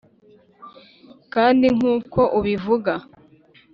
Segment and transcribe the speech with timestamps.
[1.33, 2.93] kandi nkuko ubivuga